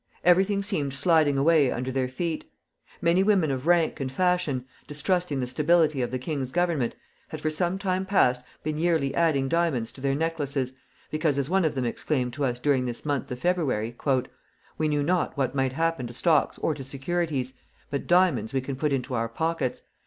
[0.25, 2.51] Everything seemed sliding away under their feet.
[3.03, 6.95] Many women of rank and fashion, distrusting the stability of the king's government,
[7.27, 10.73] had for some time past been yearly adding diamonds to their necklaces,
[11.11, 13.95] because, as one of them exclaimed to us during this month of February:
[14.79, 17.53] "We knew not what might happen to stocks or to securities,
[17.91, 19.83] but diamonds we can put into our pockets.